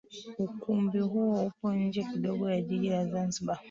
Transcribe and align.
Ukumbi 0.39 0.99
huo 0.99 1.43
upo 1.45 1.73
nje 1.73 2.03
kidogo 2.13 2.49
ya 2.49 2.61
Jiji 2.61 2.89
la 2.89 3.05
Zanzibar 3.07 3.59